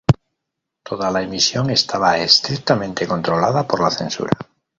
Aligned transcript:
Toda 0.81 1.11
la 1.11 1.21
emisión 1.21 1.69
estaba 1.69 2.17
estrictamente 2.17 3.05
controlada 3.07 3.67
por 3.67 3.81
la 3.81 3.91
censura. 3.91 4.31